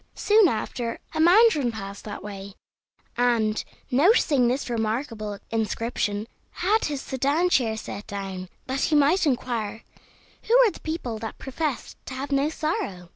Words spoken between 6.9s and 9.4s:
sedan chair set down, that he might